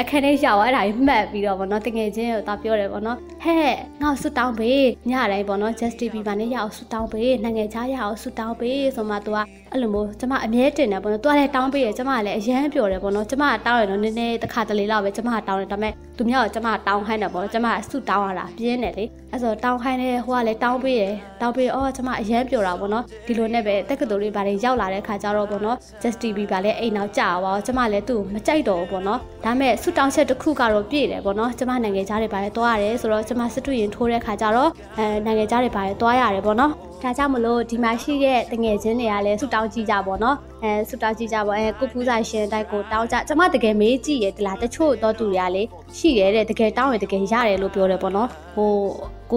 [0.00, 9.36] အခန်းထဲရောက်အဲ့ဒါကြီးမှတ်ပြီးတော့ပေါ့နော်တကယ်ချင်းကိုတော့ပြောတယ်ပေါ့နော်ဟဲ့ငါ့ကိုဆူတောင်းပေးညတိုင်းပေါ့နော် Justin Bieber နဲ့ရအောင်ဆူတောင်းပေးနိုင်ငံခြားရအောင်ဆူတောင်းပေးဆိုမှ तू က
[9.72, 45.62] အဲ့လိုမျိုးကျမအမြဲတင်တယ်ပေါ့နော် तू ကလည်းတောင်းပေးတယ်ကျမကလည်းအရန်ပြောတယ်ပေါ့နော်ကျမကတောင်းရတော့နည်းနည်းတစ်ခါတလေလောက်ပဲကျမကတောင်းတယ်ဒါပေမဲ့သူမြောက်ကကျမကတောင်းခိုင်းတယ်ပေါ့နော်ကျမကဆူတောင်းရတာပြင်းတယ်လေအဲ့ဆိုတောင်းခိုင်းတယ်ဟိုကလည်းတောင်းပေးတယ်တောင်းပေးအော်ကျမအရန်ပြောတာပေါ့နော်ဒီလိုနဲ့ပဲတက္ကသိုလ်လေးဘာတွေရောက်လာတဲ့ခါကျတော့ပေါ့နော် Justin Bieber လည်းအိမ်နောက်ကြာပါကျမလည်းသူ့မကြိုက်တော့ဘူးပေါ့နော်ဒါပေမဲ့ဆူတောင်းချက်တစ်ခုကတော့ပြည့်တယ်ပေါ့နော်ကျမနိုင်ငံခြားတွေဘာတွေသွားရတယ်ဆိုတော့ကျမစစ်တူရင်ထိုးတဲ့ခါကျတော့အဲနိုင်ငံခြားတွေဘာတွေသွားရတယ်ပေါ့နော်ဒါကြောင့်မလို့ဒီမှာရှိတဲ့တငယ်ချင်းတွေကလည်းဆူတောင်းကြည့်ကြပေါ့နော်အဲဆူတောင်းကြည့်ကြပေါ့အဲကိုဖူးစာရှင်တိုက်ကိုတောင်းကြကျမတကယ်မေးကြည့်ရဒီလားတချို့တော့သူတွေကလေ
[45.96, 48.70] ရှိတယ်တဲ့တကယ်တောင်းရင်တကယ်ရတယ်လို့ပြောတယ်ပေါ့နော်ဟို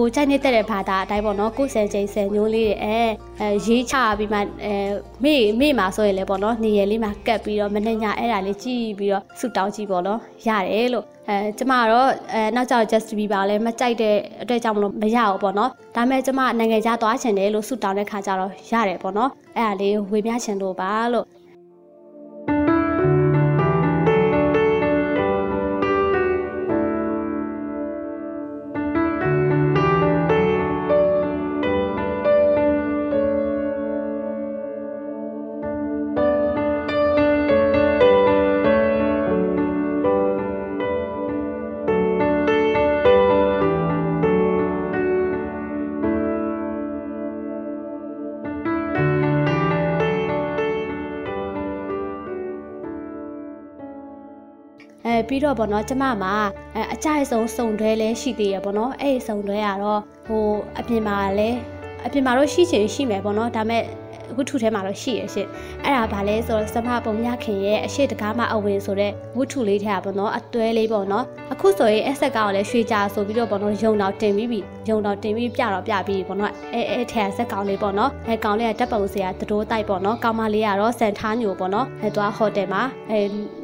[0.02, 2.98] ိုကြိုက်နေတဲ့ဘာသာအတိုင်းပေါ့နော်ကိုယ်ဆယ်ချိန်ဆယ်ညိုးလေးတွေအဲ
[3.40, 4.74] အဲရေးချပြီးမှအဲ
[5.24, 21.24] မေ့မေ့မှာဆိုရင်လည်းပေါ့နော်နေရလေးမှာကတ်ပြီးတော့မနေ့ညအဲ့ဒါလေးကြည့်ပြီးတော့ဆူတောင်းကြည့်ပေါ့နော်ရတယ်လို့အဲကျမတော့အဲနောက်ကျတော့ Just Bieber လည်းမကြိုက်တဲ့အတွက်ကြောင့်မလို့မရဘူးပေါ့နော်ဒါပေမဲ့ကျမနိုင်ငံခြားသွားချင်တယ်လို့ဆူတောင်းတဲ့ခါကျတော့ရတယ်ပေါ့နော်အဲ့ဒါလေးဝေမျှချင်လို့ပါလို့
[55.28, 56.34] ပြီးတော့ပေါ့နော်ကျမမှာ
[56.74, 60.44] အဲအကြိုက်ဆုံးစုံတွဲလဲရှိသေးရပေါ့နော်အဲ့ဒီစုံတွဲကတော့ဟို
[60.78, 61.50] အပြင်မှာလဲ
[62.06, 63.82] အပြင်မှာတော့ရှိချင်ရှိမယ်ပေါ့နော်ဒါပေမဲ့
[64.36, 65.48] ဝတ္ထုထဲမှာတော့ရှိရရှင့်
[65.84, 83.19] အဲ့ဒါဘာလဲဆိုတော့စမပုံမြခင်ရဲ့အရှိတကားမအဝင်ဆိုတဲ့ဝတ္ထုလေးထဲကပေါ့နော်အတွဲလေးပေါ့နော်အခုဆိုရင်အဆက်ကောင်လည်းရွှေကြာဆိုပြီးတော့ပေါ့နော်ယုံတော့တင်ပြီးပြီ ယုံတော့တင်ပြီးပြတော့ပြပြီးပေါ့နော်အဲအဲထဲကဆက်ကောင်လေးပေါ့နော်အဲကောင်လေးကဓာတ်ပုံစရာသတိုးတိုက်ပေါ့နော်ကောင်မလေးကတော့စန်ထားညိုပေါ့နော်အဲသွားဟိုတယ်မှာအဲ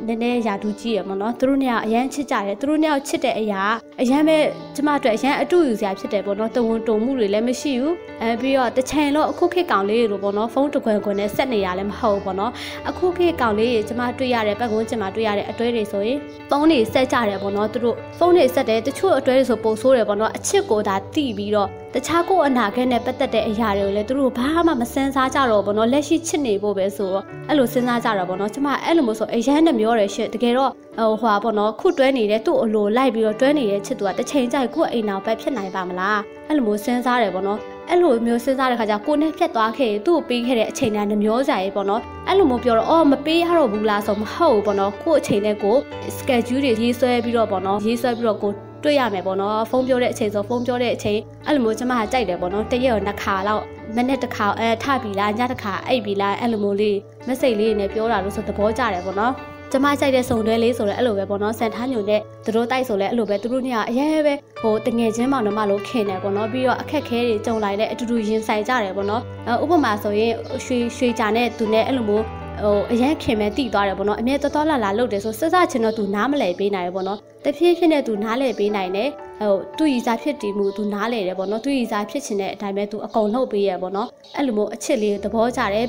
[0.07, 3.63] နည်းနည်းယာတူးကြည့်ရပေါ့နော်သူတို့เนี่ยအရန်ချစ်ကြတယ်သူတို့เนี่ยချစ်တဲ့အရာ
[4.01, 4.37] အရန်ပဲ
[4.75, 12.51] ကျမတို့အရန်အတူယူစရာဖြစ်တယ်ပေါ့နော်တဝန်တုံမှုတွေလည်းမရှိဘူးအဲပြီးတော့တချင်တော့အခုခေတ်ကောင်လေးတွေလိုပေါ့နော်ဖုန်းတခွဲခွဲနဲ့ဆက်နေရလည်းမဟုတ်ဘူးပေါ့နော်
[12.89, 16.17] အခုခေတ်ကောင်လေးတွေကျမတွေ့ရတဲ့ပတ်ကုန်းကျင်မှာတွေ့ရတဲ့အတွဲတွေဆိုရင်
[16.49, 20.79] ဖုန်းတွေဆက်ကြတယ်ပေါ့နော်သူတို့ဖုန်းတွေဆက်တယ်တချို့အတွဲတွေဆိုပို့ဆိုးတယ်ပေါ့နော်အချစ်ကို
[21.14, 37.58] သာတိပြီးတော့တခြားကိုအနာဂတ်နဲ့ပတ်သက်တဲ့အရာတွေကိုလည်းသူတို့ဘာမှမစမ်းစားကြတော့ဘောနော်လက်ရှိချစ်နေဖို့ပဲဆိုတော့အဲ့လိုစဉ်းစားကြတာဘောနော်ကျမအဲ့လိုမျိုးဆိုအရန်နဲ့မျောတယ်ရှင့်တကယ်တော့ဟိုဟွာဘောနော်ခုတွဲနေတဲ့သူ့အလိုလိုက်ပြီးတော့တွဲနေတဲ့ချစ်သူကတစ်ချိန်ကျရင်ကိုယ့်အိမ်နောက်ပဲဖြစ်နိုင်ပါမလားအဲ့လိုမျိုးစဉ်းစားတယ်ဘောနော်
[37.90, 45.76] အဲ့လိုမျိုးစဉ်းစားတဲ့ခါကျကိုနဲ့ဖြတ်သွားခဲ့သူ့ကိုပေးခဲ့တဲ့အချိန်တိုင်းနှမျောစရာကြီးပေါ့နော်အဲ့လိုမျိုးပြောတော့အော်မပေးရတော့ဘူးလားဆိုမဟုတ်ဘူးပေါ့နော်ကို့အချိန်နဲ့ကို
[46.16, 48.52] schedule တွေရေးဆွဲပြီးတော့ပေါ့နော်ရေးဆွဲပြီးတော့ကို
[48.84, 53.62] တွေ့ရမယ်ပေါ့နော်ဖုန်းပြောတဲ့အချိန်ဆိုဖုန်းပြောတဲ့အချိန်အဲ့လိုမျိုးကျမကကြိုက်တယ်ပေါ့နော်တရက်နှစ်ခါလောက်
[53.96, 59.32] မနေ့တစ်ခါအဲထပြီလားညတစ်ခါအိပ်ပြီလားအဲ့လိုမျိုးလေး message လေးနဲ့ပြောတာလို့ဆိုသဘောကျတယ်ပေါ့နော်
[59.72, 69.22] ကျမကြိုက်တဲ့စုံတွဲလေးဆိုလည်းအဲ့လိုပဲပေါ့နော်စန်ထားညုံနဲ့သူတို့တိုက်ဆိုလည်းအဲ့လိုပဲသူတို့ညအရဲပဲဟိုတငယ်ချင်းမောင်နှမလို့ခင်တယ်ပေါ့နော်ပြီးတော့အခက်ခဲတွေကြုံလာတဲ့အတူတူရင်ဆိုင်ကြတယ်ပေါ့နော်
[69.62, 70.32] ဥပမာဆိုရင်
[70.64, 72.24] ရွှေရွှေကြာနဲ့သူနဲ့အဲ့လိုမျိုး
[72.62, 79.08] ဟိုအရင်ခင်မဲ့တိသွားတယ်ပေါ့နော်အမြဲတော်တော်လာလာလုပ်တယ်ဆိုစစချင်းတော့သူနားမလည်ပေးနိုင်တယ်ပေါ့နော်တဖြည်းဖြည်းနဲ့သူနားလည်ပေးနိုင်တယ်
[79.40, 85.86] ဟိုသူ့ရီစားဖြစ်တည်မှုသူနားလည်တယ်ပေါ့နော်သူ့ရီစားဖြစ်ချင်တဲ့အတိုင်းပဲသူအကုန်လုပ်ပေးရပေါ့နော်အဲ့လိုမျိုးအချစ်လေးသဘောကျတယ်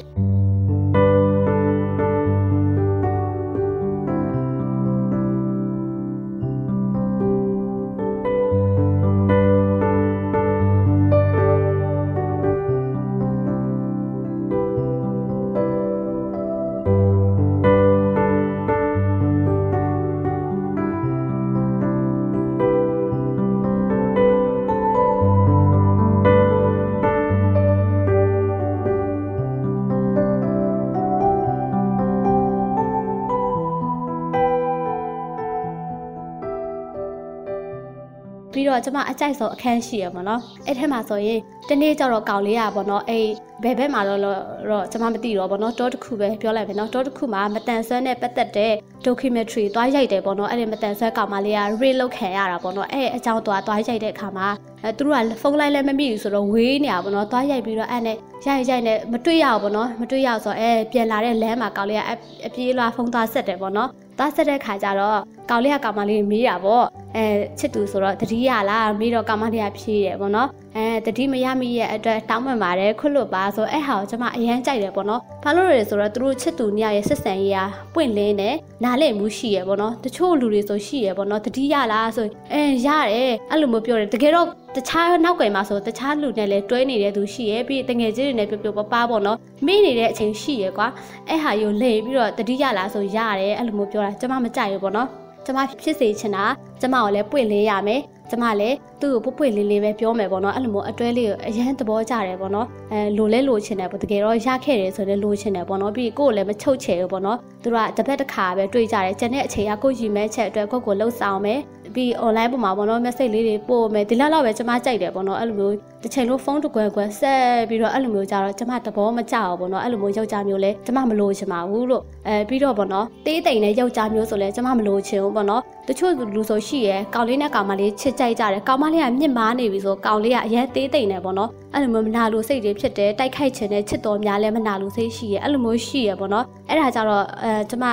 [38.56, 41.39] ပြီးတော့ကျမအကြိုက်ဆုံးအခန်းရှိရပါတော့အဲ့ထက်မှာဆိုရင်
[41.70, 43.26] တနေ့ကျတော့ကောင်လေးရပါတော့အဲ့
[43.63, 48.74] ဘယ်ဘက်မှာတော့တော့ကျမမသိတော့ဘောနော်တောတစ်ခုပဲပြောလိုက်မယ်နော်တောတစ်ခုမှာမတန်ဆွမ်းနဲ့ပတ်သက်တဲ့
[49.08, 54.48] documentary သွားရိုက်တယ်ပေါ့နော်အဲ့ဒီမတန်ဆွမ်းကောင်မလေးက read လုပ်ခံရတာပေါ့နော်အဲ့အကြောင်းသွားသွားရိုက်တဲ့အခါမှာ
[54.84, 62.04] အဲသူတို့ကဖုန်းလိုက်လည်းမမိဘူးဆိုတော့ဝေးနေတာပေါ့နော်သွားရိုက်ပြီးတော့အဲ့နဲ့ရိုက်ရိုက်နဲ့မတွေ့ရဘူးပေါ့နော်မတွေ့ရဆိုတော့အဲပြန်လာတဲ့လမ်းမှာကောင်လေးက
[62.46, 67.25] အပြေးလွှာဖုန်းသွားဆက်တယ်ပေါ့နော်သွားဆက်တဲ့ခါကျတော့ကောင်လေးကကောင်မလေးမေးတာပေါ့အဲ
[67.60, 77.60] ချစ်သူဆိုတော့တတိယလားမေးတော့ကောင်မလေးကဖြေးတယ်ပေါ့နော်အဲတတိမရမိရဲ့အတွက်တောင်းပန်ပါတယ်ခွလွတ်ပါဆိုအဲ့ဟာကိုကျွန်မအရန်ကြိုက်တယ်ပေါ့နော်ဘာလို့လဲဆိုတော့သူတို့ချစ်သူညရဲ့ဆက်ဆံရေးက
[77.93, 90.88] ပွင့်လင်းတယ်နားလည်မှုရှိရပေါ့နော်တချို့လူတွေဆိုရှိရပေါ့နော်တတိယလားဆိုအဲရတယ်အဲ့လိုမျိုးပြောတယ်တကယ်တော့တခြားနောက်ကွယ်မှာဆိုတခြားလူနဲ့လည်းတွဲနေတဲ့သူရှိရဲ့ပြီးတငယ်ချင်းတွေနဲ့ပြပြပပပေါ့နော်မိနေတဲ့အချိန်ရှိရဲ့ကွာ
[91.29, 95.10] အဲ့ဟာယူလေပြီးတော့တတိယလားဆိုရတယ်အဲ့လိုမျိုးပြောတာကျွန်မမကြိုက်ဘူးပေါ့နော်
[95.45, 96.45] ကျမဖြစ်စေချင်တာ
[96.81, 111.60] ကျမကိုလည်းပွင့်လေးရမယ်ကျမလည်းသူ့ကိုပွပွလေးလေးပဲပြောမယ်ပေါ့နော်အဲ့လိုမျိုးအတွဲလေးကိုအရန်သဘောကျတယ်ပေါ့နော်အဲလိုလဲလိုချင်တယ်ပေါ့တကယ်တော့ရခဲ့တယ်ဆိုတော့လိုချင်တယ်ပေါ့နော်ပြီးကိုယ်လည်းမချုပ်ချယ်ဘူးပေါ့နော်သူတို့ကတစ်ပတ်တစ်ခါပဲတွေ့ကြတယ်ကျန်တဲ့အချိန်ကကိုယ်ယူမဲ့ချက်အတွက်ကိုယ့်ကိုလှုပ်ဆောင်မယ်
[111.95, 137.86] ပြီး online ပေါ်မှာပေါ့နော် message လေးတွေပို့မယ်ဒီလောက်လောက်ပဲကျမကြိုက်တယ်ပေါ့နော်အဲ့လိုမျိုးတစ်ချိန်လုံးဖုန်းတကွယ်ကွယ်ဆက်ပြီးတော့အဲ့လိုမျိုးကြတော့ကျမသဘောမကျအောင်ပေါ့နော်အဲ့လိုမျိုးယောက်ျားမျိုးလဲကျမမလိုချင်ပါဘူးလို့အဲပြီးတော့ပေါ့နော်တေးတိမ်နဲ့ယောက်ျားမျိုးဆိုလဲကျမမလိုချင်ဘူးပေါ့နော်တချို့လူဆိုရှိရဲကောင်လေးနဲ့ကောင်မလေးချစ်ကြိုက်ကြတယ်ကောင်မလေးကမြင့်မားနေပြီဆိုကောင်လေးကအရင်သေးတိမ်နေပေါ့နော်အဲ့လိုမျိုးမနာလို့စိတ်တွေဖြစ်တယ်တိုက်ခိုက်ခြင်းနဲ့ချစ်တော်များလဲမနာလို့စိတ်ရှိရဲအဲ့လိုမျိုးရှိရဲပေါ့နော်အဲ့ဒါကြတော့အဲကျမ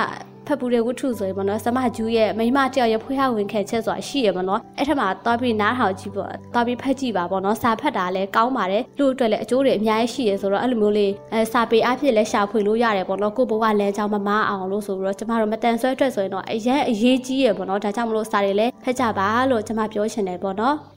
[0.47, 20.92] ဖတ်ပူတဲ့ဝတ္ထုဆိုရင်ပေါ့နော်စမဂျူးရဲ့မိမတယောက်ရဲ့ဖွေးဟဝင်ခံချက်ဆိုတာရှိရပေါ့နော်အဲ့ထက်မှာသွားပြီးနားထောင်ကြည့်ပေါ့သွားပြီးဖတ်ကြည့်ပါပေါ့နော်စာဖတ်တာလည်းကောင်းပါတယ်လူအတွက်လည်းအကျိုးတွေအများကြီးရှိရဆိုတော့အဲ့လိုမျိုးလေးအဲစာပေအဖြစ်လည်းရှာဖွေလို့ရတယ်ပေါ့နော်ကိုဘဝလမ်းကြောင်းမမအောင်လို့ဆိုပြီးတော့ကျမတို့မတန်ဆွဲအတွက်ဆိုရင်တော့အရင်အရေးကြီးရပေါ့နော်ဒါကြောင့်မလို့စာတွေလည်းဖတ်ကြပါလို့ကျမပြောချင်တယ်ပေါ့နော်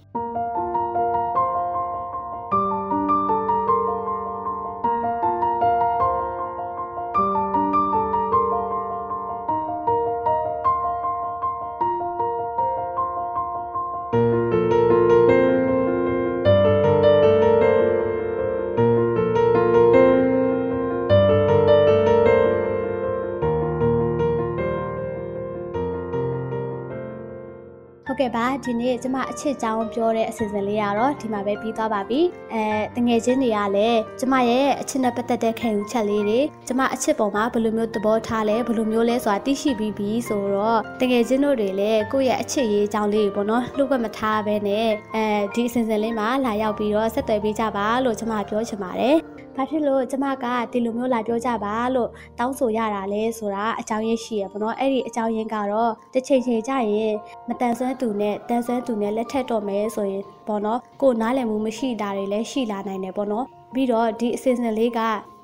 [28.37, 32.21] ပါဒီနေ့ကျမအချစ်ကြောင်းပြောတဲ့အစီအစဉ်လေးကတော့ဒီမှာပဲပြီးသွားပါပြီ
[32.53, 32.63] အဲ
[32.97, 49.17] တငယ်ချင်းတွေကလည်းကျမရဲ့အချစ်နဲ့ပတ်သက်တဲ့ခံယူချက်လေးတွေကျမအချစ်ပုံမှာဘယ်လိုမျိုးသဘောထားလဲဘယ်လိုမျိုးလဲဆိုတာသိရှိပြီးပြီဆိုတော့တငယ်ချင်းတို့တွေလည်းကိုယ့်ရဲ့အချစ်ရေးအကြောင်းလေးတွေပေါ့နော်လှုပ်ွက်မထားဘဲနဲ့အဲဒီအစီအစဉ်လေးမှာလာရောက်ပြီးတော့ဆက်သွယ်ပေးကြပါလို့ကျမပြောချင်ပါတယ်
[49.57, 57.15] ဘာဖြစ်လို့ကျမကဒီလိုမျိုးလာပြောကြပါလို့တောင်းဆိုရတာလဲဆိုတာအကြောင်းရင်းရှိရပေါ့နော်အဲ့ဒီအကြောင်းရင်းကတော့တစ်ချိန်ချိန်ကြရင်
[57.49, 65.01] မတန်ဆွမ်းသူနဲ့တန်ဆွမ်းသူနဲ့လက်ထက်တော့မယ်ဆိုရင်ပေါ့နော်ကိုနားလည်မှုမရှိတာတွေလည်းရှိလာနိုင်တယ်ပေါ့နော်ပြီးတော့ဒီအစီအစဉ်လေးက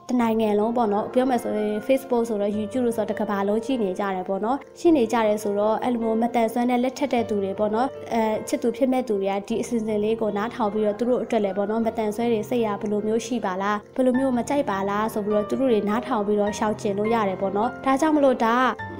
[0.08, 18.56] တနိုင်ငံလုံးပေါ့နော်ပြောမယ်ဆိုရင် Facebook ဆိုတော့ YouTube လို့ဆိုတော့တကဘာလုံးကြည့်နေကြတယ်ပေါ့နော်ရှိနေကြတယ်ဆိုတော့အဲ့လိုမျိုးမတန်ဆွမ်းတဲ့လက်ထက်တဲ့သူတွေပေါ့နော်အဲချစ်သူဖြစ်မဲ့သူတွေကဒီအစီအစဉ်လေးကိုနားထောင်ပြီးတော့သူတို့အတွက်လည်းပေါ့နော်မတန်ဆွဲတွေစိတ်ရဘယ်လိုမျိုးရှိပါလားဘယ်လိုမျိုးမကြိုက်ပါလားဆိုပြီးတော့သူတို့တွေနားထောင်ပြီးတော့ရှောက်ကျင်လို့ရတယ်ပေါ့နော်ဒါကြောင့်မလို့ဒါ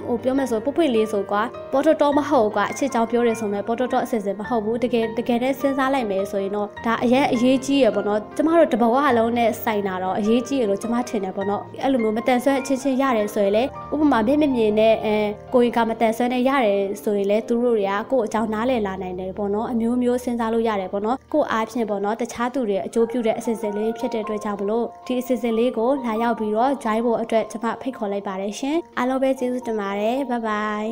[0.07, 15.15] ဟိုပြောမယ်ဆိုပုတ်ပွေလေးဆိုကွာပေါ်တော်တော်မဟုတ်ကွာအချစ်ကြောင်ပြောရဲဆိုမဲ့ပေါ်တော်တော်အစစ်စစ်မဟုတ်ဘူးတကယ်တကယ်နဲ့စဉ်းစားလိုက်မယ်ဆိုရင်တော့ဒါအရင်အရေးကြီးရပေါ့နော်ကျမတို့တဘဝလုံးနဲ့ဆိုင်တာတော့အရေးကြီးရလို့ကျမထင်တယ်ပေါ့နော်အဲ့လိုမျိုးမတန်ဆွမ်းအချင်းချင်းရတယ်ဆိုရင်လေဥပမာမျက်မြင်မြင်နဲ့အဲ
[15.53, 30.39] ကိုကြီးကမတန်ဆွမ်းနဲ့ရတယ်ဆိုရင်လေသူတို့တွေကကိုယ့်အကြောင်းနားလည်လာနိုင်တယ်ပေါ့နော်အမျိုးမျိုးစဉ်းစားလို့ရတယ်ပေါ့နော်ကိုယ့်အားဖြင့်ပေါ့နော်တခြားသူတွေအကျိုးပြုတဲ့အစစ်စစ်လေးဖြစ်တဲ့အတွက်ကြောင့်မလို့ဒီအစစ်စစ်လေးကိုလာရောက်ပြီးတော့ join ဖို့အတွက်ကျမဖိတ်ခေါ်လိုက်ပါတယ်ရှင်အားလုံးပဲကျေးဇူးတင်ပါတယ်ဘို
[30.81, 30.89] င်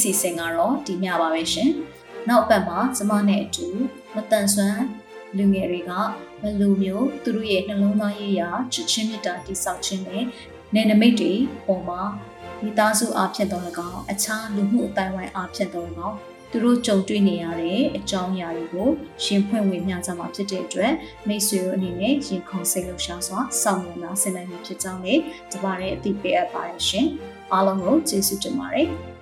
[0.00, 1.70] အစီအစဉ်ကတော့ဒီညပါပဲရှင်။
[2.28, 3.68] နောက်ပတ်မှာကျမနဲ့အတူ
[4.14, 4.84] မတန်ဆွမ်း
[5.36, 5.92] လူငယ်တွေက
[6.42, 10.24] ဘယ်လိုမျိုးသူတို့ရဲ့နှလုံးသားရေးရာချစ်ချင်းမြတ်တာတိဆောက်ခြင်းနဲ့
[10.74, 11.32] နယ်နိမိတ်တွေ
[11.66, 12.02] ပေါ်မှာ
[12.62, 16.16] မိသားစုအားဖြင့်တော့၎င်းအခြားလူမှုအတိုင်းဝိုင်းအားဖြင့်တော့၎င်း
[16.50, 18.88] သူတို့ကြုံတွေ့နေရတဲ့အကြောင်းအရာတွေကို
[19.24, 20.92] ရှင်ဖွင့်ဝေမျှကြမှာဖြစ်တဲ့အတွက်
[21.28, 27.06] မိတ်ဆွေတို့အနေနဲ့ရင်ခုန်စိတ်လှုပ်ရှားစွာစောင့်မျှော်နာဆင်နိုင်မှုဖြစ်ကြောင်းလည်းတပါးတဲ့အသိပေးအပ်ပါတယ်ရှင်။
[27.52, 28.90] အားလုံးကိုကျေးဇူးတင်ပါတယ်။